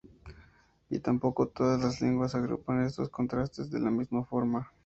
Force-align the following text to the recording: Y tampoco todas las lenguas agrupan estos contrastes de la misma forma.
Y 0.89 0.97
tampoco 0.97 1.49
todas 1.49 1.79
las 1.79 2.01
lenguas 2.01 2.33
agrupan 2.33 2.83
estos 2.83 3.09
contrastes 3.09 3.69
de 3.69 3.79
la 3.79 3.91
misma 3.91 4.25
forma. 4.25 4.71